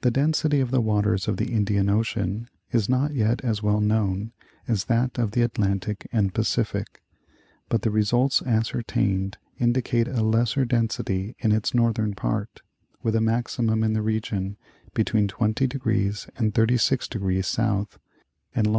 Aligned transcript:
The 0.00 0.10
density 0.10 0.60
of 0.60 0.70
the 0.70 0.80
waters 0.80 1.28
of 1.28 1.36
the 1.36 1.52
Indian 1.52 1.90
Ocean 1.90 2.48
is 2.72 2.88
not 2.88 3.12
yet 3.12 3.44
as 3.44 3.62
well 3.62 3.82
known 3.82 4.32
as 4.66 4.84
that 4.86 5.18
of 5.18 5.32
the 5.32 5.42
Atlantic 5.42 6.08
and 6.10 6.32
Pacific, 6.32 7.02
but 7.68 7.82
the 7.82 7.90
results 7.90 8.40
ascertained 8.46 9.36
indicate 9.58 10.08
a 10.08 10.22
lesser 10.22 10.64
density 10.64 11.36
in 11.40 11.52
its 11.52 11.74
northern 11.74 12.14
part, 12.14 12.62
with 13.02 13.14
a 13.14 13.20
maximum 13.20 13.84
in 13.84 13.92
the 13.92 14.00
region 14.00 14.56
between 14.94 15.28
20° 15.28 16.30
and 16.38 16.54
36° 16.54 17.38
S. 17.38 17.98
and 18.54 18.66
long. 18.66 18.78